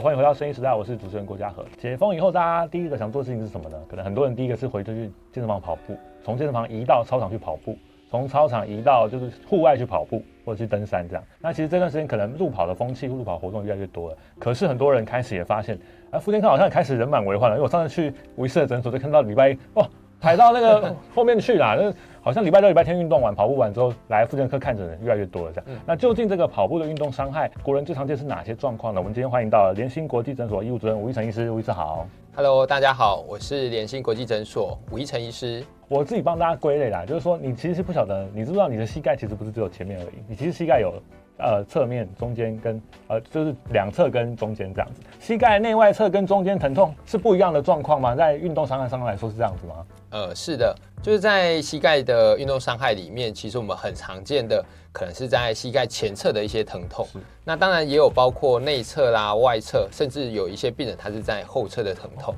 [0.00, 1.64] 欢迎回到声音时代，我是主持人郭嘉和。
[1.78, 3.78] 解封以后，大家第一个想做的事情是什么呢？
[3.88, 7.78] 可能很多人第一个是回去去健身房跑步，从健身房移到操场去跑步，
[8.10, 11.24] 从操场移到就是户外去跑步或者去登山这样。
[11.40, 17.56] 那其实这段时间可能路跑的风气、路跑活动越来越多了，可是很多人开始也发现，哎、呃，复健科好像也开始人满为患了。
[17.56, 19.88] 因为我上次去吴医师的诊所，就看到礼拜一哇
[20.26, 21.94] 排到那个后面去啦，那。
[22.20, 25.52] 好像礼拜六、礼拜天运动完、跑步完之后，来复健科看诊的人越来越多了。
[25.52, 29.00] 这样，嗯、那究竟这个跑步的运动伤害，国人最常见是哪些状况呢？
[29.00, 32.04] 我们今天欢迎到联兴国际诊所医务主任吴一成医师，吴医师好。
[32.34, 35.64] Hello，大家好，我是联兴国际诊所吴一成医师。
[35.86, 40.92] 我自己帮大家归类啦，就是说你其实是不晓得，你知不知道你的膝盖其实不是只有前面而已，你其实膝盖有
[41.38, 45.00] 呃侧面、中间跟呃就是两侧跟中间这样子。
[45.20, 48.14] 膝盖内外侧跟中间疼痛是不一样的状况吗？
[48.14, 49.86] 在运动伤害上来说是这样子吗？
[50.10, 50.74] 呃，是的。
[51.02, 57.06] 就是在膝盖的运动伤害里面，其实我们很常见的可能是在膝盖前侧的一些疼痛。
[57.12, 62.34] 是那当然也有包括内侧啦、外侧，甚至有一些病人他是在后侧的疼痛。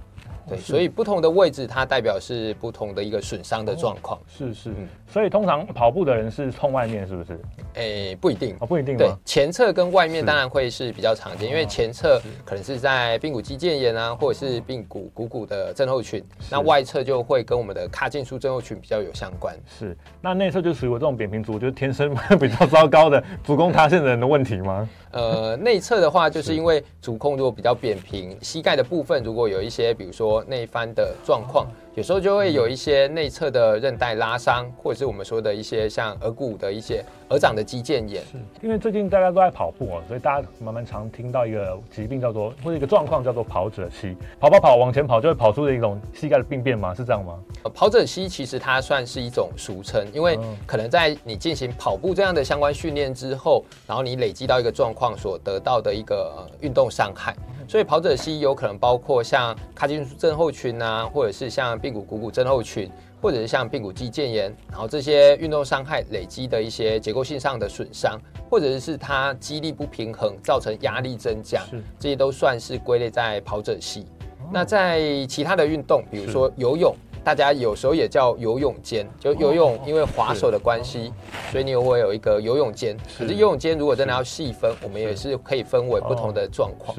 [0.49, 4.19] 对，所以不同的位置，它代表是不同的一个损伤的状况。
[4.19, 4.23] 哦。
[4.29, 7.41] 是是，嗯，所以通常跑步的人是痛外面，是不是？
[7.75, 8.97] 诶、欸，不一定哦，不一定。
[8.97, 16.23] 对，前侧跟外面当然会是比较常见，因为前侧可能是在髌骨肌腱炎啊，或者是髌骨股骨的症候群。
[16.51, 19.55] 那外侧就会跟我们的髂胫束症候群比较有相关。
[19.67, 24.89] 是，那内侧就属于我这种扁平足，就是天生 比较糟糕的足弓塌陷的人的问题吗？
[25.11, 31.67] 呃，内侧的话，就是因为主控如果比较扁平，膝盖的部分如果有一些，比如说内翻的状况。
[31.99, 38.23] 有时候就会有一些内侧的韧带拉伤，或者是我们说的一些像额骨的一些额长的肌腱炎。
[38.23, 44.17] 是，因为最近大家都在跑步哦，所以大家慢慢常听到一个疾病叫做，或者一个状况叫做跑者膝。
[44.39, 46.95] 跑跑跑往前跑就会跑出的一种膝盖的病变吗？
[46.95, 47.37] 是这样吗？
[47.65, 57.35] 呃，跑者膝其实它算是一种俗称，因为可能在你进行跑步这样的相关训练之后，然后你累积到一个状况所得到的一个呃运动伤害。
[57.69, 62.91] 所以跑者膝有可能包括像髂胫束症候群啊，或者是像髌骨股骨症候群，
[63.21, 68.19] 或者是像髌骨肌腱炎，然后这些运动伤害累积的一些结构性上的损伤，
[68.49, 71.62] 或者是它肌力不平衡造成压力增加，
[71.99, 74.01] 这些都算是归类在跑者膝。
[74.41, 81.12] 哦、那在其他的运动，比如说游泳，大家有时候也叫游泳肩，就游泳因为滑手的关系，
[81.53, 82.97] 所以你会有一个游泳肩。
[83.07, 86.97] 是可是游泳肩如果真的要细分，我们也是可以分为不同的状况。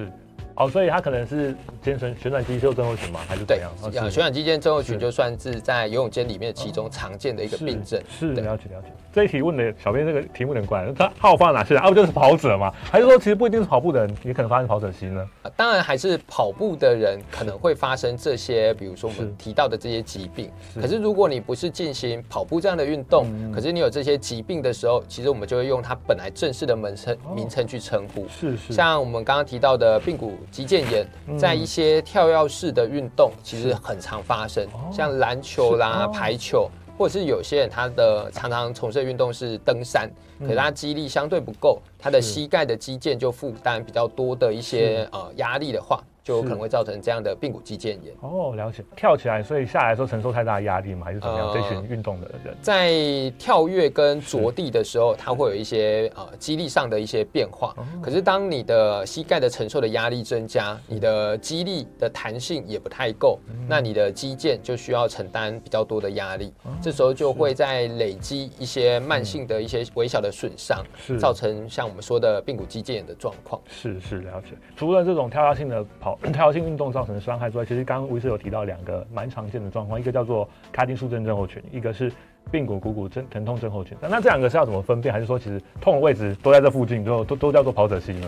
[0.59, 3.21] 是哦，所以它可能是肩旋旋转肌袖症候群吗？
[3.27, 3.71] 还是怎样？
[3.81, 8.01] 对，旋转肌腱症候群就算是在游泳肩里面其中常见的一个病症。
[8.09, 8.87] 是，了解了解。
[9.11, 11.81] 这一题问的小编这个题目有点怪，他好放哪些人？
[11.81, 12.71] 啊，不就是跑者吗？
[12.91, 15.25] 还是说其实不一定是跑步的人也可能发生跑者膝呢？
[15.55, 20.51] 当然还是跑步的人可能会发生这些，比如说我们提到的这些疾病。
[20.79, 28.27] 可是如果你不是进行跑步这样的运动，可是你有这些疾病的时候，其实我们就会用它本来正式的门称名称去称呼。
[28.27, 28.73] 是是。
[28.73, 31.07] 像我们刚刚提到的髌骨肌腱炎。
[31.37, 46.03] 在一些跳跃式的运动，其实很常发生，像篮球啦、排球，或者是有些人他的常常从事的运动是登山，可是他肌力相对不够，他的膝盖的肌腱就负担比较多的一些呃压力的话。
[46.23, 48.83] 就有可能会造成这样的髌骨肌腱炎哦，了解。
[48.95, 51.05] 跳起来，所以下来的时候承受太大的压力吗？
[51.05, 51.51] 还是怎么样？
[51.53, 52.91] 这群运动的人在
[53.37, 57.75] 跳跃跟着地的时候，它会有一些呃肌力上的一些变化。
[58.01, 66.53] 可是当你的膝盖的承受的压力增加，你的肌力的弹性也不太够，那你的肌腱就需要承担比较多的压力。
[66.81, 70.85] 这时候就会在累积一些慢性的一些微小的损伤，
[71.19, 73.61] 造成像我们说的髌骨肌腱炎的状况。
[73.67, 74.49] 是是，了解。
[74.75, 76.08] 除了这种跳跃性的跑。
[76.33, 82.11] 跳跃性运动造成的伤害之外，其实刚刚吴医师有提到两个蛮常见的状况，一个叫做髂胫束症症候群，一个是
[82.51, 83.97] 髌骨股骨症疼痛症候群。
[84.01, 85.13] 那这两个是要怎么分辨？
[85.13, 88.27] 还是说其实痛的位置都在这附近，就都都叫做跑者膝呢？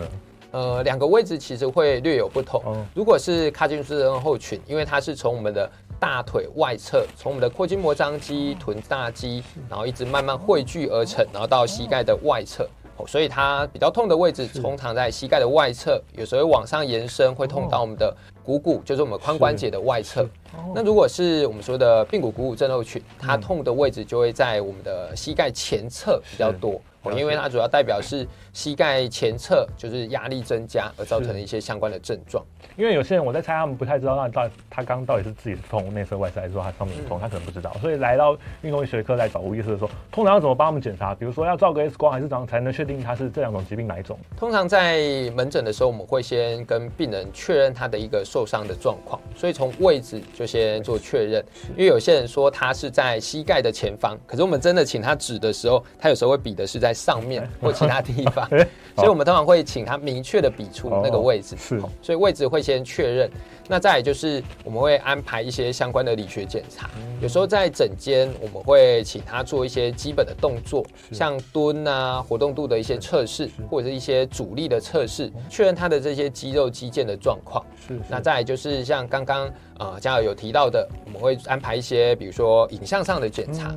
[0.52, 2.62] 呃，两个位置其实会略有不同。
[2.66, 12.68] 嗯、如果是髂胫束症候群，因为它是从我们的大腿外侧，从我们的阔筋膜张肌、臀大肌，然后一直慢慢汇聚而成，然后到膝盖的外侧。
[13.06, 20.28] 所以它比较痛的位置，通常在膝盖的外侧，有时候往上延伸，会痛到我们的股骨，就是我们髋关节的外侧。
[20.74, 26.80] 那如果是我们说的髌骨股骨症候群，它痛的位置就会在我们的膝盖前侧比较多。
[27.16, 32.44] 因为它主要代表是膝盖前侧就是压力增加而造成的一些相关的症状。
[32.76, 37.74] 因为有些人我在猜，他们不太知道那到他刚到底是自己是痛内侧外侧，还是说他上面痛，他可能不知道。
[37.80, 41.12] 所以来到运动医学科来找吴医师的时候，通常要怎么帮他们检查？
[41.12, 44.16] 比如说要照个 X 光，还是怎样才能确定他是这两种疾病哪一种？
[44.36, 51.44] 通常在门诊的时候，我们会先跟病人确认他的一个受伤的状况，所以从位置就先做确认。
[51.76, 56.94] 因为有些人说他是在膝盖的前方，可是我们真的请他指的时候，他有时候会比的是在。
[57.02, 58.48] 上面 或其他地方，
[58.94, 61.56] 所以我们通常会请他明确的比出那个位置。
[61.56, 63.28] 是，所以位置会先确认。
[63.68, 66.90] 那再来就是我们会安排一些相关的理学检查，
[67.20, 77.64] 有时候在诊间我们会请他做一些基本的动作，像蹲啊、活动度的一些测试，或者是一些阻力的测试，确认他的这些肌肉肌腱的状况。
[77.88, 77.98] 是。
[78.08, 83.74] 那再来就是像刚刚呃嘉尔有提到的，我们会安排一些比如说影像上的检查。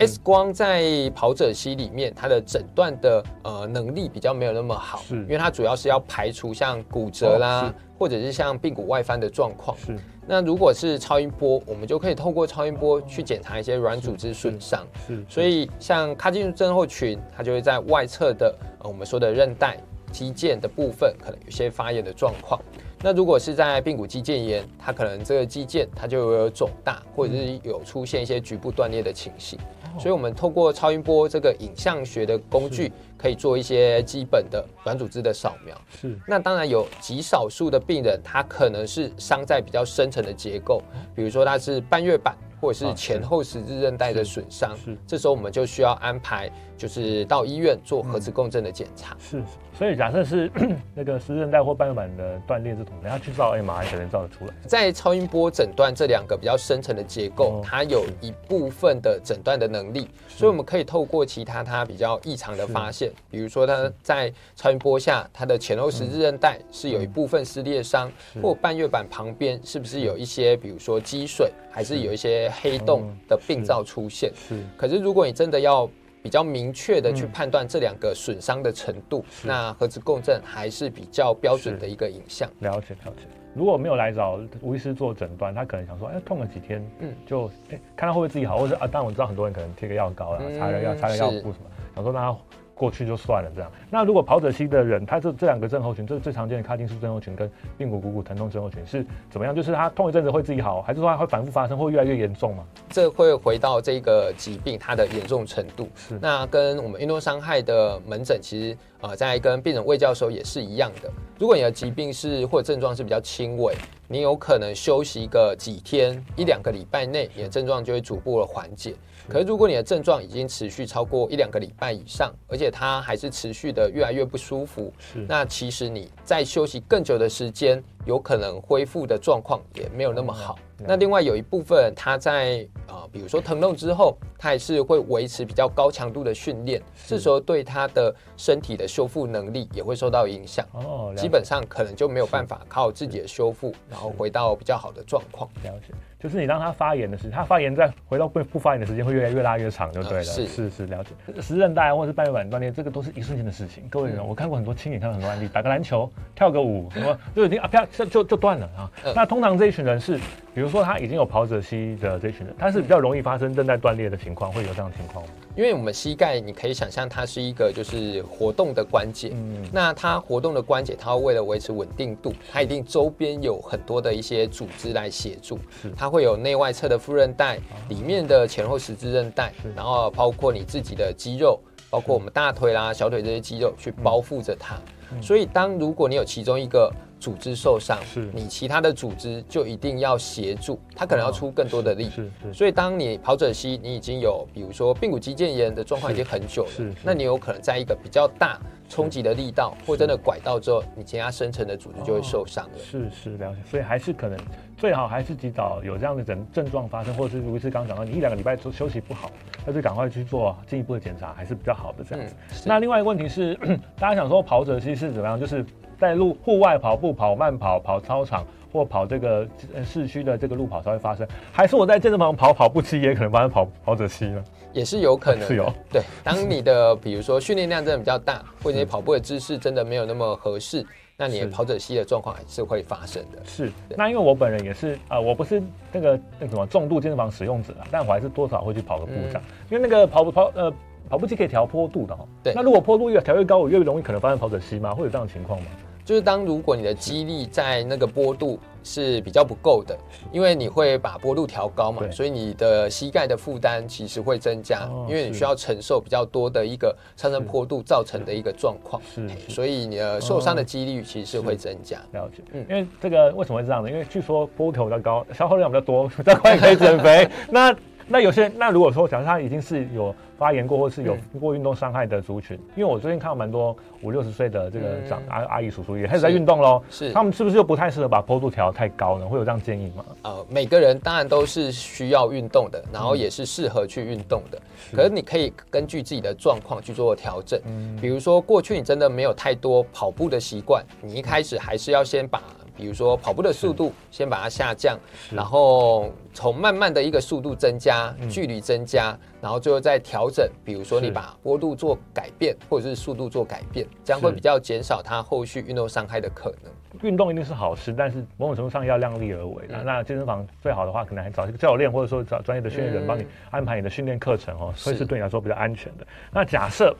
[0.00, 9.76] X 光在跑者膝里面，它的诊断的呃能力比较没有那么好，是，因为它主要是要排除像骨折啦，哦、或者是像髌骨外翻的状况。
[9.76, 14.86] 是，那如果是超音波，我们就可以透过超音波去检查一些软组织损伤。
[15.04, 19.76] 是，所以像髂胫束症候群，它就会在外侧的呃我们说的韧带、
[20.12, 22.60] 肌腱的部分，可能有些发炎的状况。
[23.00, 29.58] 那如果是在髌骨肌腱炎，它可能这个肌腱它就有肿大，或者是有出现一些局部断裂的情形。
[29.98, 35.76] 所以，我们透过超音波这个影像学的工具，可以做一些基本的软组织的扫描。
[36.00, 36.18] 是。
[36.26, 40.80] 那当然有极少数的病人，他可能是伤在比较深层的结构，
[41.14, 42.34] 比如说他是半月板。
[42.60, 49.16] 或者是前后十字韧带的损伤，是，这时候我们就需要安排，就是到医院做核磁共振的检查。
[49.20, 49.40] 是，
[49.78, 50.50] 所以假设是
[50.92, 54.52] 那个十字韧带或半月板的断裂这种，等下去照 MRI 才能照得出来。
[54.66, 68.10] 在超音波诊断这两个比较深层的结构，它有一部分的诊断的能力，所以我们可以透过其他它比较异常的发现，比如说它在超音波下，它的前后十字韧带是有一部分撕裂伤，
[68.42, 71.52] 或半月板旁边是不是有一些，比如说积水。
[71.70, 74.60] 还是有一些黑洞的病灶出现，是。
[74.76, 75.88] 可是如果你真的要
[76.20, 82.50] 比较明确的去判断这两个损伤的程度，那核磁共振还是比较标准的一个影像。
[82.58, 83.28] 了解了解。
[83.54, 92.38] 如果没有来找吴医师做诊断，他可能想说，哎，痛了几天，嗯，就哎，看他会不会自己好，或者啊，但我知道很多人可能贴个药膏啦，擦个药，擦个药布什么，想说让他。
[92.78, 93.70] 过去就算了，这样。
[93.90, 99.54] 那如果跑者期的人，他这这两个症候群，这是最常见的髂胫束症候群跟髌骨股骨疼痛症候群是怎么样？
[99.54, 102.64] 就是他痛一阵子会自己好，还是说他会反复发生，会越来越严重吗？
[102.88, 105.88] 这会回到这个疾病它的严重程度。
[105.96, 106.18] 是。
[106.22, 111.10] 那跟我们运动伤害的门诊其实呃，在跟病人卫教的时候也是一样的。
[111.38, 113.74] 如果你的疾病是或者症状是比较轻微，
[114.06, 118.94] 你有可能休息个几天一两个礼拜内，你的症状就会逐步的缓解。
[119.28, 125.24] 可是，如果你的症状已经持续超过一两个礼拜以上，而且它还是持续的越来越不舒服，是。
[125.28, 130.58] 那其实你在休息更久的时间，有可能恢复的状况也没有那么好。
[130.80, 140.64] 嗯、那另外有一部分，他在呃，比如说疼痛之后，他还是会维持比较高强度的训练，这时候对他的身体的修复能力也会受到影响。
[140.72, 145.50] 哦，基本上可能就没有办法靠自己的修复，然后回到比较好的状况。
[145.64, 145.92] 了解。
[146.20, 150.24] 就是你让他发炎的时间，他发炎再回到不不发炎的时间会越来越拉越长，就对了。
[150.24, 151.10] 是是是，了解。
[151.36, 153.84] 十字韧带或者是半月板断裂，这个都是一瞬间的事情。
[153.88, 158.90] 各位人，我看过很多亲眼看到很多案例，打个篮球、跳个舞，什么就已经啊啪就就就断了啊。
[159.14, 160.16] 那通常这一群人是，
[160.54, 165.30] 比如说他已经有跑者膝的这一群人，他是比较容易发生韧带断裂的情况，会有这样的情况吗？
[165.56, 175.90] 因为我们膝盖，你可以想象它是一个就是活动的关节，嗯，那它活动的关节，它为了维持稳定度，它一定周边有很多的一些组织来协助，是。
[175.96, 177.58] 它会有内外侧的副韧带，
[177.88, 181.58] 里面的前后十字韧带，然后包括你自己的肌肉，
[181.90, 184.76] 包括我们大腿啦、小腿这些肌肉去包覆着它，
[185.20, 192.06] 所以当如果你有其中一个组织受伤，是你其他的组织就一定要协助，它可能要出更多的力。
[192.06, 192.54] 哦、是是，是。
[192.54, 196.92] 所以当你跑者膝，你已经有比如说髌骨肌腱炎的状况已经很久了，是。
[197.02, 198.58] 那你有可能在一个比较大
[198.88, 202.78] 冲击的力道，或真的拐到之后，你其他深层的组织就会受伤了。
[202.78, 203.58] 是是，了解。
[203.68, 204.38] 所以还是可能
[204.76, 209.30] 最好还是及早有这样的症症状发生，或者是如医师刚刚讲到，你一两个礼拜休休息不好，
[209.66, 212.34] 那就赶快去做进一步的检查，还是比较好的这样子。
[212.50, 213.54] 嗯、那另外一个问题是，
[213.98, 215.38] 大家想说跑者膝是怎么样？
[215.38, 215.64] 就是。
[215.98, 219.46] 在路户外跑步、跑慢跑、跑操场或跑这个
[219.84, 224.44] 市区的这个路跑才会发生，还是我在健身房跑跑步机也可能发生跑跑者膝呢？
[224.72, 225.72] 也是有可能， 是有。
[225.90, 230.84] 对，当你的比如说训练量真的比较大，或者你跑步的姿势真的没有那么合适，
[231.16, 233.38] 那你的跑者膝的状况还是会发生的。
[233.48, 240.72] 是，那因为我本人也是啊、呃，我不是那个那什么重度健身房使用者啊，但我还是多少会去跑个步这样，嗯、因为那个跑步跑呃
[241.08, 242.22] 跑步机可以调坡度的哈。
[242.44, 242.52] 对。
[242.54, 244.94] 那如果坡度越调越高，我越容易可能发生跑者膝吗？
[244.94, 245.66] 会有这样的情况吗？
[246.08, 249.94] 就是当如果你的肌力在那个坡度是比较不够的，
[250.32, 261.98] 因为你会把坡度调高嘛，所以你的膝盖的负担其实会增加，因为你需要承受比较多的一个上升坡度造成的一个状况，是，所以你的受伤的几率其实是会增加。
[262.12, 263.90] 了解，嗯，因为这个为什么会这样呢？
[263.90, 267.28] 因为据说坡度比较高，消耗量比较多， 比较快可以减肥。
[267.50, 267.70] 那
[268.08, 279.26] 那有些那如果说假设他已经是有发炎过或是有过运动伤害的族群，嗯、因为我最近看到蛮多五六十岁的这个长、嗯、阿阿姨叔叔也开始在运动喽，是他们是不是又不太适合把坡度调太高呢？
[279.26, 280.04] 会有这样建议吗？
[280.22, 284.58] 呃，每个人当然都是需要运动的，然后也是适合去运动的，
[284.92, 287.60] 嗯、可是你可以根据自己的状况去做调整。
[287.66, 292.42] 嗯，比如说过去你真的没有太多跑步的习惯，你一开始还是要先把。
[292.78, 294.96] 比如说跑步的速度先把它下降，
[295.32, 300.48] 然后从慢慢的一个速度增加，距离增加，然后最后再调整。
[300.64, 306.72] 比如说你把坡度做改变，或者是速度做改变，这样会比较减少它后续运动伤害的可能。
[307.02, 309.68] 运动一定是好事，但是某种程度上要量力而为。
[309.84, 316.06] 那健身房最好的话，可能还找一个教练，或者说找专业的训练人帮你安排你的训练课程哦，所以是对你来说比较安全的。
[316.30, 316.94] 那假设。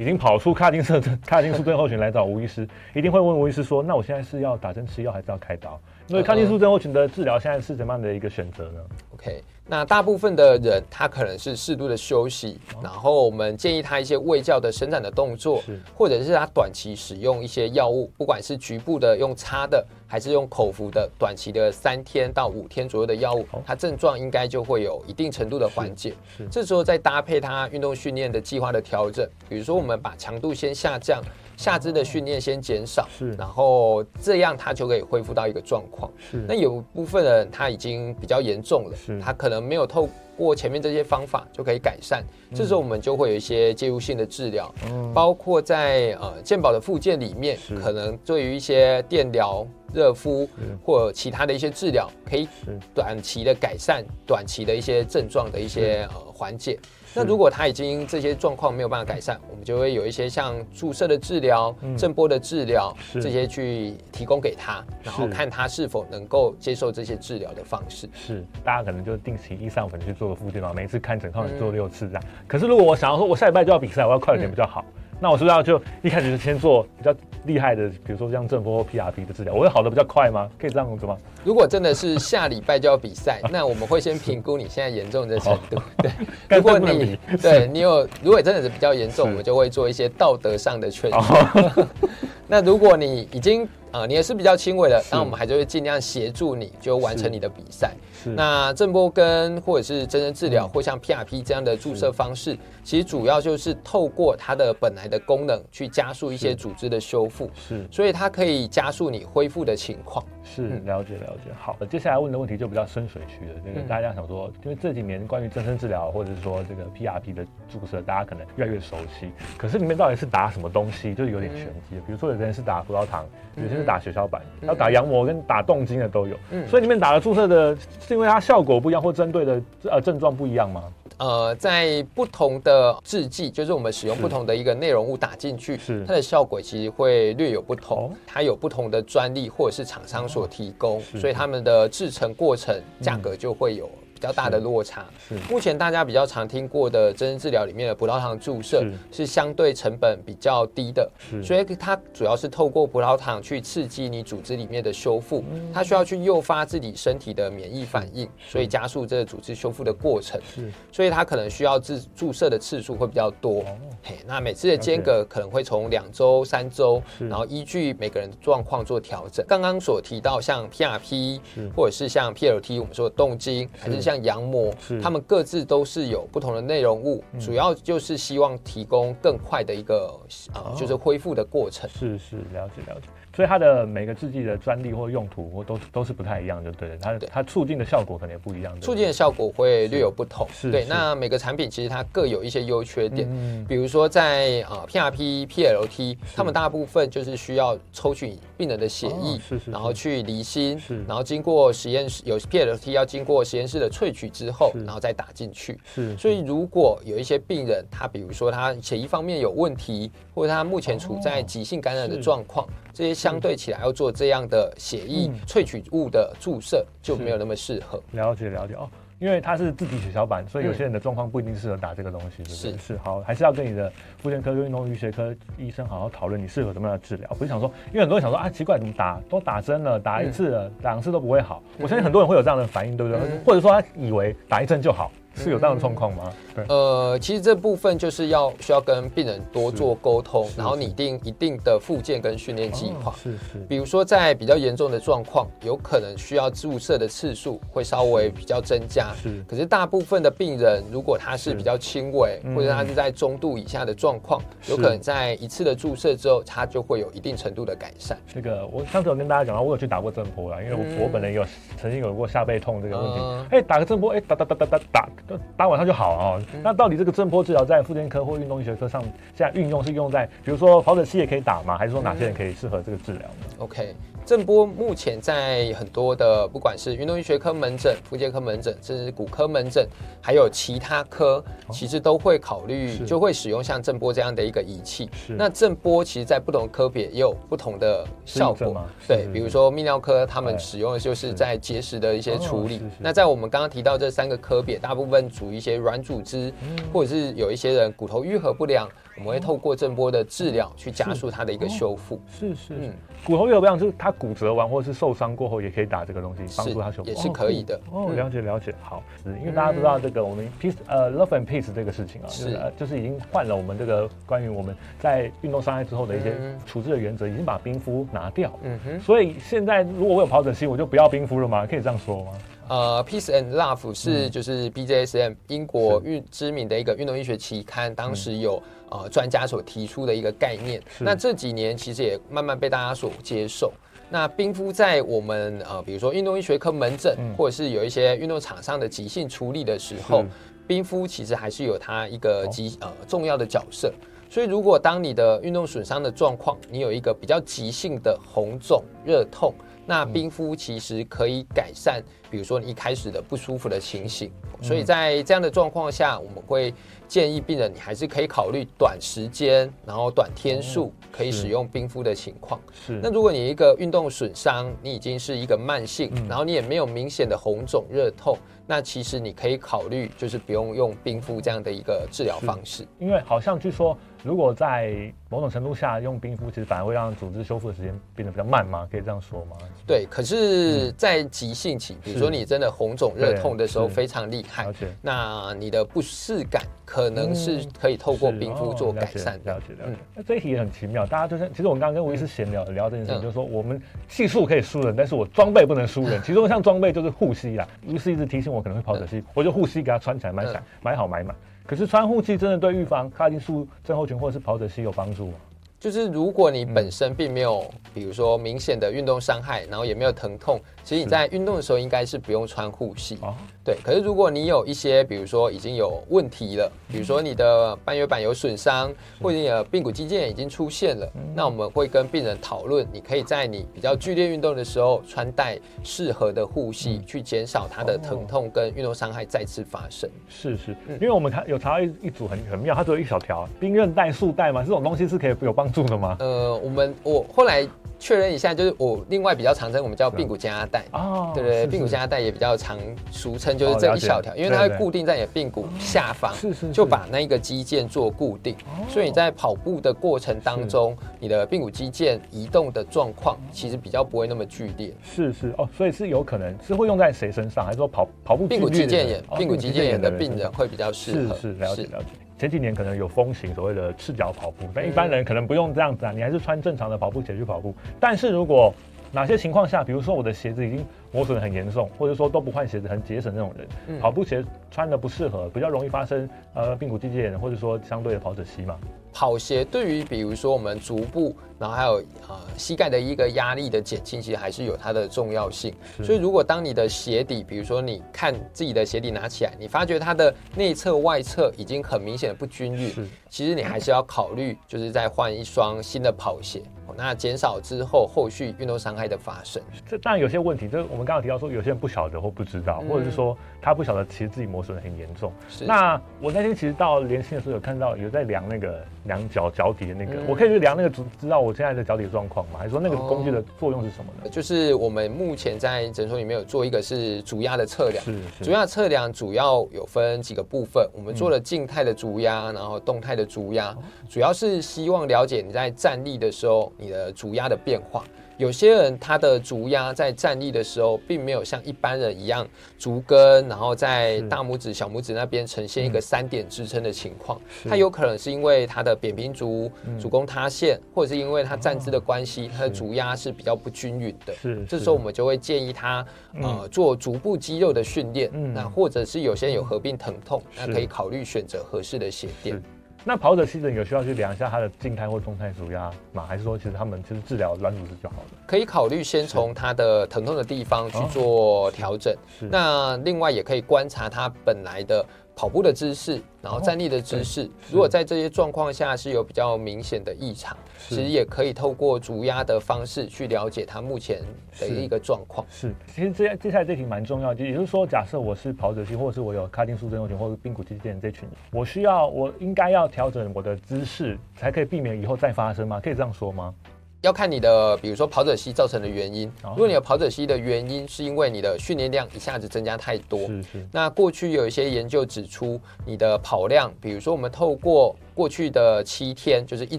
[0.00, 5.78] 已经跑出卡丁车、 卡丁素症候群来找吴医师，一定会问吴医师说：“那我现在是要打针吃药，还是要开刀？”
[6.10, 8.80] 因为卡丁素症候群的治疗现在是怎么样的一个选择呢
[9.14, 9.40] ？OK。
[9.64, 15.62] 那大部分的人，他可能是适度的休息，然后我们建议他一些胃教的伸展的动作，
[15.94, 26.14] 或者是他短期使用一些药物，不管是局部的用擦的，还是用口服的，短期的三天到五天左右的药物，他症状应该就会有一定程度的缓解。
[26.50, 31.22] 这时候再搭配他运动训练的计划的调整，比如说我们把强度先下降。
[31.60, 36.10] 下肢的训练先减少，是，然后这样他就可以恢复到一个状况。
[36.18, 42.24] 是，那有部分人他已经比较严重了，是，他可能没有透过前面这些方法就可以改善。
[42.48, 50.48] 嗯、这时候我们就会有一些介入性的治疗，嗯、包括在呃健保的附件里面，可能对于一些电疗、热敷
[50.82, 52.48] 或其他的一些治疗，可以
[52.94, 56.78] 短期的改善短期的一些症状的一些呃缓解。
[57.14, 68.08] 那如果他已经这些状况没有办法改善，我们就会有一些像注射的治疗、震波的治疗这些去提供给他，然后看他是否能够接受这些治疗的方式。
[68.14, 72.22] 是，大家可能就定期一上粉去做个复健嘛，每次看整套做六次这样。
[72.46, 74.84] 可是如果我想要说，我下礼拜就要比赛，我要快一点比较好。
[75.20, 80.48] 那我是不是要就一开始就先做比较厉害的，比如说像正波或 PRP 的治疗，我会好的比较快吗？
[80.58, 81.16] 可以这样子吗？
[81.44, 85.80] 如果真的是下礼拜就要比赛， 那我们会先评估你现在严重的程度。
[85.98, 86.10] 对，
[86.56, 91.86] 如果你对你有，如果真的是比较严重，我们就会做一些道德上的劝说。
[92.48, 97.92] 那如果你已经啊、呃，你也是比较轻微的，那我们还是会尽量协助你，就完成你的比赛。
[98.36, 110.24] 那震波跟或者是真人治疗，或像 PRP 这样的注射方式，其实主要就是透过它的本来的功能去加速一些组织的修复，是，所以它可以加速你恢复的情况。
[110.44, 111.50] 是，了解了解。
[111.58, 113.60] 好，接下来问的问题就比较深水区了。
[113.64, 119.30] 这个大家想说，因为这几年关于增生治疗或者是说这个 PRP 的注射，大家可能越来越熟悉。
[119.56, 121.96] 可是里面到底是打什么东西，就是有点玄机。
[122.06, 123.24] 比如说有的人是打葡萄糖，
[123.56, 126.36] 有些是打血小板，要打羊膜跟打动筋的都有。
[126.50, 127.76] 嗯，所以你们打了注射的。
[128.06, 130.82] 是因为它效果不一样，或针对的呃症状不一样吗？
[131.18, 138.06] 呃，在不同的制剂，就是我们使用不同的一个内容物打进去，是它的效果其实会略有不同。
[138.06, 143.88] 哦、它有不同的专利或者是厂商所提供，哦、所以他们的制成过程价格就会有。
[144.20, 145.06] 比较大的落差。
[145.26, 149.26] 是，是目前大家比较常听过的增生治疗里面的葡萄糖注射是。
[149.30, 151.08] 相对成本比较低的，
[151.40, 160.68] 所以它主要是透过葡萄糖去刺激你组织里面的修复，它需要去诱发自己身体的免疫反应，所以加速这个组织修复的过程，是。
[160.90, 163.64] 所以它可能需要注注射的次数会比较多，
[164.02, 169.46] 嘿，那每次的间隔可能会从两周、三周，然后依据每个人的状况做调整。
[169.46, 171.38] 刚刚所提到像 PRP
[171.76, 174.09] 或者是像 PLT，我们说的动经还是像。
[174.10, 180.18] 像羊膜，是他们各自都是有不同的内容物，嗯、主要就是希望提供更快的一个
[180.52, 181.88] 啊，就是恢复的过程。
[181.90, 183.08] 是是，了解了解。
[183.34, 186.96] 所以它的每个制剂的专利或用途或都都是不太一样，就对了。
[187.00, 190.46] 它它促进的效果可能也不一样，促进的效果会略有不同。
[190.52, 190.84] 是，对。
[190.86, 193.28] 那每个产品其实它各有一些优缺点。
[193.30, 193.64] 嗯。
[193.68, 205.78] 比如说在啊 PRP、PLT，他们大部分就是需要抽取病人的血液，是是，然后去离心，是，然后经过实验室有 PLT 要经过实验室的萃取之后，然后再打进去。
[205.84, 206.16] 是。
[206.16, 218.02] 所以如果有一些病人，他比如说他血液方面有问题，或者他目前处在急性感染的状况，这些相对起来要做这样的血液萃取物的注射就没有那么适合。
[218.12, 222.78] 了解了解哦，因为它是自体血小板，所以有些人的状况不一定适合打这个东西，是不是？
[222.78, 227.28] 是好，还是要跟你的妇产科、运动医学科医生好好讨论，你适合什么样的治疗。
[227.38, 231.62] 不是想说，因为很多人想说啊，奇怪，怎么打都打针了，打一次了，两次都不会好。
[231.78, 233.20] 我相信很多人会有这样的反应，对不对？
[233.44, 235.12] 或者说他以为打一针就好。
[235.34, 236.32] 是有这样的状况吗？
[236.54, 243.14] 对，呃，其实这部分就是要需要跟病人多做沟通，然后拟定一定的复健跟训练计划。
[243.22, 243.58] 是是。
[243.68, 249.12] 比如说在比较严重的状况，有可能需要注射的次数会稍微比较增加。
[249.22, 249.42] 是。
[249.48, 258.18] 可是大部分的病人，如果他是比较轻微，或者他是在中度以下的状况，有可能在一次的注射之后，他就会有一定程度的改善。
[258.32, 261.44] 这个我上次有跟大家讲到，我有去打过震波啦，因为我我本人有
[261.76, 263.46] 曾经有过下背痛这个问题。
[263.50, 265.08] 哎，打个震波，哎，打打打打打打，
[265.56, 266.42] 打晚上就好了哦。
[266.62, 269.02] 那到底这个震波治疗在复健科或运动医学科上，
[269.34, 271.76] 现在运用是用在，比如说跑者期也可以打吗？
[271.78, 273.94] 还是说哪些人可以适合这个治疗呢？OK。
[274.30, 279.84] 震波目前在很多的，不管是运动医学科门诊、附健科门诊，甚至骨科门诊，
[280.22, 285.10] 还有其他科，其实都会考虑，就会使用像震波这样的一个仪器。
[285.12, 285.32] 是。
[285.32, 288.86] 那震波其实，在不同科别也有不同的效果。
[289.08, 292.80] 对，比如说泌尿科，他们使用的就是在结石的一些处理。
[293.00, 296.52] 那在我们刚刚提到这三个科别，大部分主一些软组织，
[296.92, 298.88] 或者是有一些人骨头愈合不良。
[299.20, 302.18] 我们会透过震波的治疗去加速它的一个修复。
[302.26, 307.78] 是是，嗯，骨头有不一样，就是它骨折完或者是受伤过后，也可以打这个东西帮助它修复，也是可以的。
[307.92, 308.74] 哦，了解了解。
[308.80, 316.34] 好，是因为大家知道这个我们 peace 呃 love and peace 这个事情啊，是就是已经换了我们这个关于我们在运动伤害之后的一些
[316.64, 318.50] 处置的原则，已经把冰敷拿掉。
[318.62, 319.00] 嗯哼。
[319.00, 321.66] 所以现在如果我有跑者膝，我就不要冰敷了吗？
[321.66, 322.32] 可以这样说吗？
[322.70, 330.80] 呃，Peace and Love 是就是 BJSM 英国运知名的一个运动医学期刊，当时有呃专家所提出的一个概念。
[331.00, 333.72] 那这几年其实也慢慢被大家所接受。
[334.08, 340.24] 那冰敷在我们呃比如说运动医学科门诊，或者是有一些运动场上的急性处理的时候，
[340.68, 343.92] 冰敷其实还是有它一个极呃重要的角色。
[344.28, 349.52] 所以如果当你的运动损伤的状况，你有一个比较急性的红肿热痛。
[349.86, 354.30] 那冰敷其实可以改善，比如说你一开始的不舒服的情形，
[354.62, 356.72] 所以在这样的状况下，我们会
[357.08, 362.60] 建议病人你还是可以考虑短时间，然后短天数可以使用冰敷的情况。
[362.72, 363.00] 是。
[363.02, 373.98] 那如果你一个运动损伤，你已经是一个慢性，然后你也没有明显的红肿热痛，那其实你可以考虑就是不用用冰敷这样的一个治疗方式，因为好像据说。
[374.22, 378.86] 如果在某种程度下用冰敷，其实反而会让组织修复的时间变得比较慢吗？
[378.90, 379.56] 可以这样说吗？
[379.86, 384.66] 对，可是，在急性期，比如说你真的红肿热痛的时候非常厉害，
[385.00, 389.40] 那你的不适感可能是可以透过冰敷做改善。
[389.44, 389.96] 了解了解。
[390.14, 396.20] 那这一题也很奇妙，大家就是，其实我们刚刚跟吴医师闲聊聊这件事情，就是说我们技术可以输人，但是我装备不能输人。
[396.24, 401.34] 其中像装备就是护膝啦，吴医师一直提醒我可能会跑者膝，我就护膝给他穿起来，买买买好买满。
[401.66, 405.34] 可是穿护膝真的对预防卡丁素症候群或者是跑者膝有帮助吗？
[405.78, 413.18] 就是如果你本身并没有，比如说明显的运动伤害，然后也没有疼痛，其实你在运动的时候应该是不用穿护膝。
[413.64, 413.76] 对。
[413.84, 418.92] 可是如果你有一些，比如说已经有问题了，比如说你的半月板有损伤，
[419.22, 430.08] 或者你的髌骨肌腱已经出现了，那我们会跟病人讨论，你可以在你比较剧烈运动的时候穿戴适合的护膝，去减少它的疼痛跟运动伤害再次发生。
[430.28, 436.16] 是是，因为我们看有查到一一组很很妙，它只有一小条冰韧带束带嘛，这种东西是可以有帮助的吗？
[436.20, 437.66] 呃，我们我后来
[438.00, 440.84] 确认一下，就是我另外比较常称，我们叫髌骨加压带。
[440.92, 442.78] 哦，对对，髌骨加压带也比较常
[443.12, 448.56] 俗称，就是这一小条，因为它会固定在你的髌骨下方，是是，就把那个肌腱做固定。
[448.88, 454.92] 所以你在跑步的过程当中，你的髌骨肌腱移动的状况其实比较不会那么剧烈。
[455.02, 458.48] 是是哦，所以是有可能是会用在谁身上，还是说跑跑步？
[458.48, 461.34] 髌骨肌腱炎，髌骨肌腱炎的病人会比较适合。
[461.34, 462.08] 是是，了解了解。
[462.40, 467.74] 前几年可能有风行所谓的赤脚跑步，但一般人可能不用这样子啊，你还是穿正常的跑步鞋去跑步。
[468.00, 468.72] 但是如果
[469.12, 478.78] 哪些情况下，比如说我的鞋子已经磨损很严重，或者说都不换鞋子很节省那种人，嗯、跑步鞋穿的不适合，比较容易发生呃髌骨肌腱炎，或者说相对的跑者膝嘛。
[479.12, 481.94] 跑鞋对于比如说我们足部，然后还有
[482.28, 485.74] 呃膝盖的一个压力的减轻，其实还是有它的重要性。
[486.00, 496.62] 所以如果当你的鞋底，比如说你看自己的鞋底拿起来，你发觉它的内侧外侧已经很明显的不均匀，其实你还是要考虑，就是再换一双新的跑鞋。
[496.96, 505.32] 那减少之后，后续运动伤害的发生，这当然有些问题，就是我们刚刚提到说，有些人不晓得或不知道，或者是说他不晓得其实自己磨损很严重。
[505.48, 505.64] 是。
[505.64, 512.58] 那我那天其实到连线的时候有看到有在量那个量脚脚底的那个，我可以去量那个知知道我现在的脚底状况吗？
[512.58, 514.28] 还是说那个工具的作用是什么呢？
[514.30, 523.76] 就是我们目前在诊所里面有做一个是足压的测量，是足压测量主要有分几个部分，我们做了静态的足压，然后动态的足压，
[524.08, 526.72] 主要是希望了解你在站立的时候。
[526.80, 528.02] 你的足压的变化，
[528.38, 532.46] 有些人他的足压在站立的时候，并没有像一般人一样
[532.78, 537.38] 足跟，然后在大拇指、小拇指那边呈现一个三点支撑的情况。
[537.68, 544.32] 他有可能是因为他的扁平足、足弓塌陷，或者是因为他站姿的关系，他的足压是比较不均匀的。
[544.34, 546.04] 是，这时候我们就会建议他
[546.40, 548.30] 呃做足部肌肉的训练。
[548.54, 552.62] 那或者是有些人有合并疼痛，那可以考虑选择合适的鞋垫。
[553.04, 556.24] 那跑者其实有需要去量一下他的静态或动态足压吗？
[556.26, 558.38] 还是说其实他们其实治疗软组织就好了？
[558.46, 562.14] 可以考虑先从他的疼痛的地方去做调整。
[562.50, 565.04] 那另外也可以观察他本来的。
[565.40, 574.20] 跑步的姿势，然后站立的姿势，如果在这些状况下是有比较明显的异常，其实也可以透过足压的方式去了解他目前
[574.58, 575.46] 的一个状况。
[575.48, 585.80] 是，其实接接下来这题蛮重要，就也就是说，假设我是跑者型，或者是我有髂胫束症候群或者髌骨肌腱这群，我需要我应该要调整我的姿势，才可以避免以后再发生吗？
[585.80, 586.54] 可以这样说吗？
[587.02, 589.30] 要看你的，比如说跑者膝造成的原因。
[589.42, 593.66] 如果你有跑者膝的原因是因为你的训练量一下子增加太多，是是。
[593.72, 599.78] 那过去有一些研究指出，你的跑量，比如说我们透过过去的七天，就是一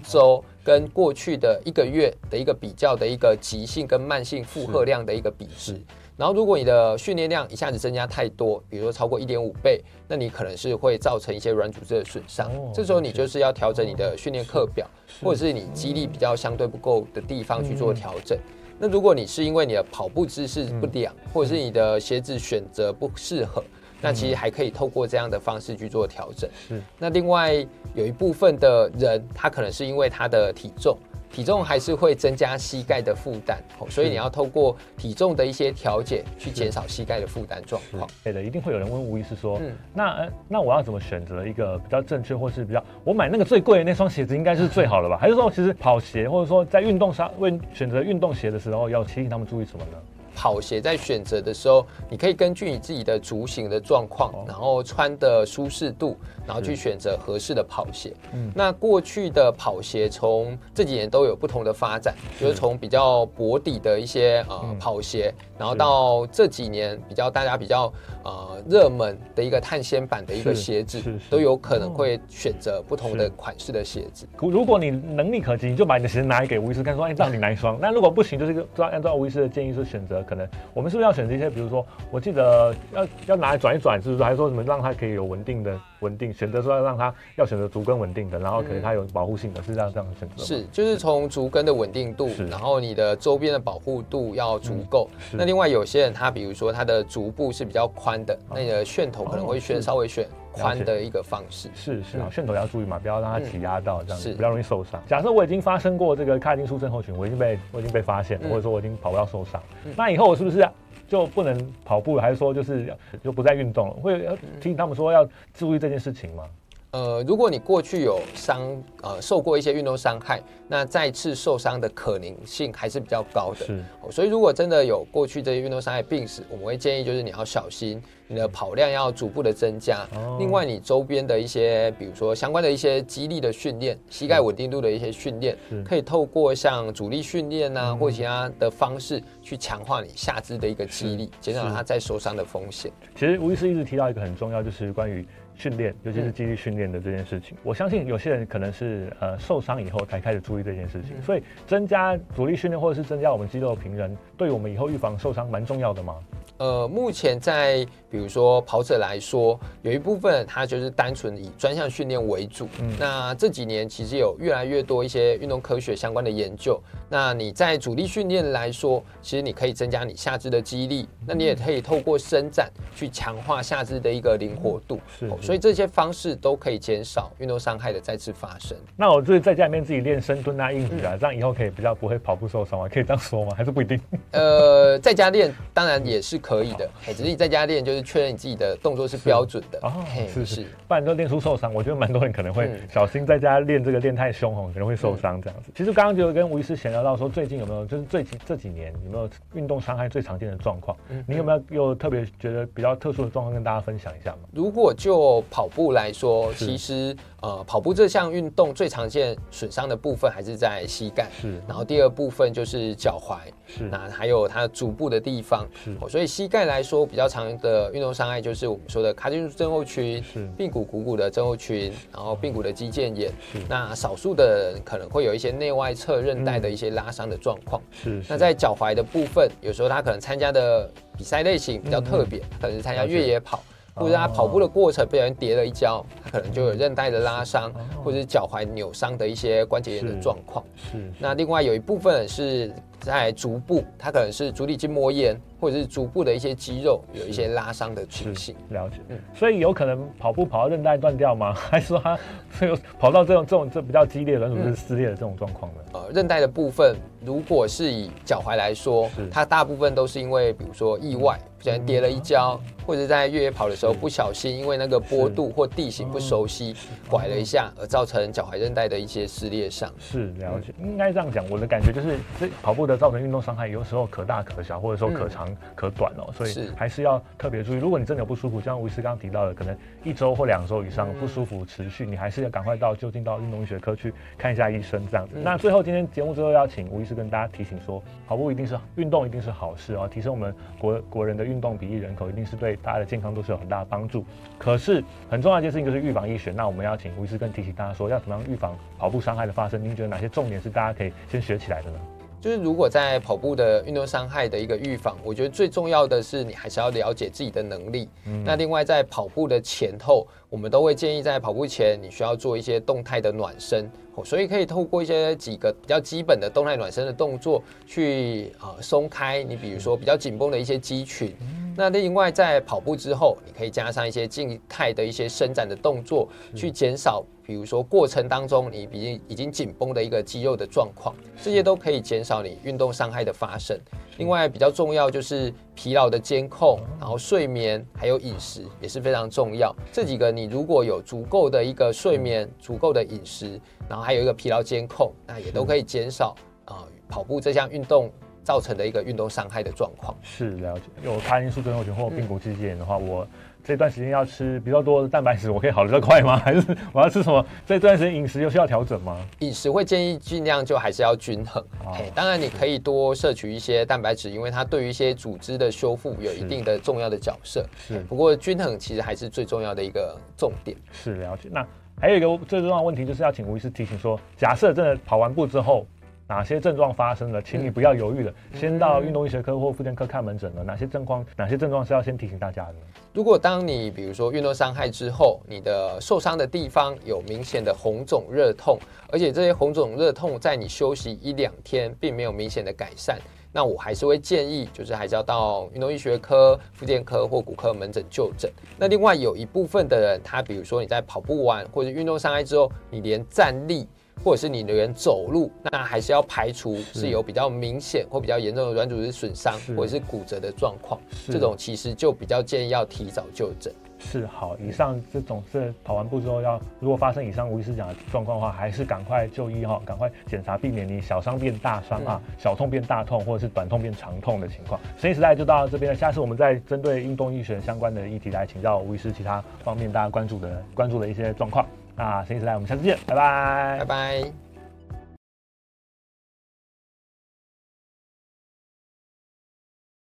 [0.00, 5.80] 周，跟过去的一个月的一个比较的一个急性跟慢性负荷量的一个比值。
[6.14, 12.50] 然后，如果你的训练量一下子增加太多，比如说超过一点五倍，那你可能是会造成一些软组织的损伤。
[12.54, 14.86] 哦、这时候你就是要调整你的训练课表，
[15.22, 18.36] 或者是你肌力比较相对不够的地方去做调整。
[18.38, 26.48] 嗯、那如果你是因为你的跑步姿势不良，嗯、或者是你的鞋子选择不适合，嗯、那其实还可以透过这样的方式去做调整。
[26.68, 26.80] 是。
[26.98, 27.54] 那另外
[27.94, 30.96] 有一部分的人，他可能是因为他的体重。
[31.32, 33.56] 体重还是会增加膝盖的负担，
[33.88, 38.06] 所以你要透过体重的一些调节去减少膝盖的负担状况。
[38.22, 45.16] 对的，一定会有人问吴医师说，嗯、那那我要怎么选择一个比较正确，或是比较我买那个最贵的那双鞋子应该是最好的吧？
[45.18, 49.98] 还是说其实跑鞋或者说在运动上问选择运动鞋的时候要提醒他们注意什么呢？
[50.34, 56.16] 跑鞋在选择的时候，你可以根据你自己的足型的状况，然后穿的舒适度，
[56.46, 58.14] 然后去选择合适的跑鞋。
[58.32, 67.92] 嗯，那过去的跑鞋从这几年都有不同的发展，就是从比较薄底的一些呃跑鞋，然后到这几年比较大家比较
[68.24, 74.26] 呃热门的一个碳纤版的一个鞋子，都有可能会选择不同的款式的鞋子。
[74.40, 77.78] 如果你能力可及，你就把你的鞋子拿来给吴医师看，说 哎，让你哪一双？
[77.80, 80.22] 那如果不行，就是按按照吴医师的建议，是选择。
[80.22, 84.22] 可能我们是不是要选择一些，比如说，我记得要要拿来转一转，是不是？
[84.22, 86.32] 还是说什么让它可以有稳定的稳定？
[86.32, 90.44] 选择说要让它要选择足跟稳定的，然后可能它有保护性的，是这样这样的选择。
[90.44, 95.08] 是，就是从足跟的稳定度，然后你的周边的保护度要足够。
[95.32, 101.68] 那另外有些人他比如说他的足部是比较宽的，那你的楦头可能会选稍微选宽的一个方式。
[101.74, 105.02] 是是啊，线头要注意嘛，不要让它挤压到这样子，比较容易受伤。
[105.06, 109.62] 假设我已经发生过这个髂胫束症候群，我已经被我已经被发现，或者说我已经跑不到受伤，
[109.96, 110.68] 那以后我是不是
[111.08, 113.94] 就不能跑步，还是说就是就不再运动了？
[113.94, 114.18] 会
[114.60, 116.44] 提醒他们说要注意这件事情吗？
[116.92, 118.60] 呃，如果你过去有伤，
[119.02, 123.64] 呃，受过一些运动伤害，那再次受伤的可能性还是比较高的。
[123.64, 130.06] 是，所以如果真的有过去这些运动伤害病史，我们会建议就是你要小心，你的跑量要逐步的增加。
[130.14, 142.92] 哦、另外，你周边的一些，比如说相关的一些肌力的训练，膝盖稳定度的一些训练，可以透过像阻力训练啊，嗯、或其他的方式去强化你下肢的一个肌力，减少它再受伤的风险。
[143.14, 145.26] 其实吴医师一直提到一个很重要，就是关于。
[145.62, 156.16] 训练，尤其是肌力训练的这件事情，我相信有些人可能是呃受伤以后才开始注意这件事情，所以增加阻力训练或者是增加我们肌肉的平衡，对我们以后预防受伤蛮重要的吗？
[156.62, 162.68] 呃，目前在比如说跑者来说，有一部分他就是单纯以专项训练为主。
[162.80, 166.80] 嗯，那这几年其实有越来越多一些运动科学相关的研究。
[167.08, 175.00] 那你在主力训练来说，其实你可以增加你下肢的肌力，那你也可以透过伸展去强化下肢的一个灵活度。
[175.18, 178.78] 是，是，所以这些方式都可以减少运动伤害的再次发生。
[178.96, 182.88] 那我就是在家里面自己练深蹲啊、硬举啊，嗯、这样以后可以比较不会跑步受伤吗？
[182.88, 183.52] 可以这样说吗？
[183.56, 184.00] 还是不一定？
[184.30, 186.51] 呃，在家练当然也是可。
[186.52, 189.92] 可以的，哎，只是你在家练，就是确认你自己的动作是标准的哦。
[190.28, 191.72] 是是，不然都练出受伤。
[191.72, 195.70] 我觉得蛮多人可能会小心在家练这个练太凶哦，可能会受伤这样子。
[195.74, 200.94] 其实刚刚就跟吴医师闲聊到说，最近有没有就是最近这几年有没有运动伤害最常见的状况？
[201.26, 204.40] 你有没有又特别觉得比较特殊的状况跟大家分享一下吗？
[204.52, 211.60] 如果就跑步来说，其实呃，跑步这项运动最常见损伤的部分还是在膝盖，是。
[211.66, 213.84] 然后第二部分就是脚踝，是。
[213.90, 215.96] 那还有它足部的地方，是。
[216.08, 223.28] 所以膝膝盖来说，比较常的运动伤害就是我们说的卡紧束症候群，是髌骨股骨的症候群，然后髌骨的肌腱炎。
[223.52, 227.82] 是那少数的人可能会有一些内外侧韧带的一些拉伤的状况。
[227.90, 228.22] 是。
[228.28, 233.62] 那在脚踝的部分，有时候他可能参加的比赛类型比较特别，可能是参加越野跑。
[233.94, 240.64] 或者他跑步的过程不小心跌了一跤，他可能就有韧带的拉伤，或者是脚踝扭伤的一些关节炎的状况。
[240.76, 241.12] 是。
[241.18, 248.54] 那另外有一部分是在足部，它可能是足底筋膜炎，或者是足部的一些肌肉有一些拉伤的情形。
[248.70, 248.96] 了解。
[249.08, 249.18] 嗯。
[249.34, 251.52] 所以有可能跑步跑到韧带断掉吗？
[251.70, 255.80] 还是说他有跑到这种这种这比较激烈的软组织撕裂的这种状况呢？
[255.92, 261.38] 呃，韧带的部分，如果是以脚踝来说，它大部分都是因为比如说意外。
[261.58, 266.74] 不小心跌了一跤，或者在越野跑的时候不小心，因为那个坡度或地形不熟悉，
[267.08, 269.88] 拐了一下，而造成脚踝韧带的一些撕裂伤。
[269.96, 271.48] 是了解，应该这样讲。
[271.48, 276.32] 我的感觉就是，这跑步的造成运动伤害，有时候可大可小，或者说可长可短哦。
[276.32, 277.76] 所以还是要特别注意。
[277.76, 285.36] 如果你真的有不舒服，像吴医师刚刚提到的，可能一周或两周以上不舒服持续，你还是要赶快到就近到运动医学科去看一下医生这样子。
[285.42, 294.24] 那最后今天节目最后要请吴医师跟大家提醒说，跑步一定是运动，一定是好事哦，提升我们国国人的运动比例人口一定是对大家的健康都是有很大的帮助。
[294.58, 296.52] 可是很重要一件事情就是预防医学。
[296.52, 299.82] 那我们要请吴医师跟提醒大家说，要怎么样预防跑步伤害的发生？
[299.82, 301.98] 您觉得哪些重点是大家可以先学起来的呢？
[302.42, 308.08] 就是如果在跑步的运动伤害的一个预防，我觉得最重要的是你还是要了解自己的能力。
[308.26, 313.88] 嗯、那另外在跑步的前后，我们都会建议在跑步前你需要做一些动态的暖身。
[314.24, 321.34] 所以可以透过一些几个比较基本的动态暖身的动作去啊松开你，比如说比较紧绷的一些肌群。
[321.74, 333.78] 那另外在跑步之后，你可以加上一些静态的一些伸展的动作，去减少比如说过程当中你已经已经紧绷的一个肌肉的状况，这些都可以减少你运动伤害的发生。
[334.16, 339.76] 另外比较重要就是疲劳的监控，然后睡眠还有饮食也是非常重要。
[339.92, 346.34] 这几个你如果有足够的一个睡眠、足够的饮食，然后还有一个疲劳监控，那也都可以减少
[346.64, 348.10] 啊、呃、跑步这项运动
[348.42, 350.16] 造成的一个运动伤害的状况。
[350.22, 353.28] 是了解，有卡因素症候群或髌骨肌腱炎的话，嗯、我。
[353.64, 356.36] 这段时间要吃比较多的蛋白质，我可以好得快吗？
[356.44, 357.44] 还是我要吃什么？
[357.64, 359.16] 这段时间饮食又需要调整吗？
[359.38, 361.62] 饮食会建议尽量就还是要均衡。
[361.84, 367.64] 哦、当然你可以多摄取一些蛋白质，因为它对于一些组织的修复有一定的重要的角色。
[367.76, 370.76] 是，不过均衡其实还是最重要的一个重点。
[370.90, 371.48] 是了解。
[371.52, 371.64] 那
[372.00, 375.86] 还有一个最重要的问题，就是要请吴医师提醒说，假设真的跑完步之后。
[376.28, 380.64] 哪些症状发生了，请你不要犹豫了，嗯、先到运动医学科或复健科看门诊了。
[380.64, 381.24] 哪些症状？
[381.36, 382.74] 哪些症状是要先提醒大家的？
[383.12, 388.78] 如果当你比如说运动伤害之后，你的受伤的地方有明显的红肿热痛，
[389.10, 393.18] 而且这些红肿热痛在你休息一两天并没有明显的改善，
[393.52, 398.50] 那我还是会建议，就是还是要到运动医学科、复健科或骨科门诊就诊。
[398.78, 403.86] 那另外有一部分的人，他比如说你在跑步完或者运动伤害之后，你连站立。
[404.24, 413.72] 或者是你的人走路，那还是要排除是有比较明显或比较严重的软组织损伤或者是骨折的状况，这种其实就比较建议要提早就诊。
[414.04, 424.80] 是好，以上这种是跑完步之后要，如果发生以上吴医师讲的状况的话，还是赶快就医哈，赶快检查，避免你小伤变大伤啊，小痛变大痛，或者是短痛变长痛的情况。
[424.98, 431.64] 生医时代就到这边了，下次我们再针对运动医学相关的议题来请教吴医师其他方面大家关注的关注的一些状况。
[431.96, 434.51] 那生医时代，我们下次见，拜拜，拜拜。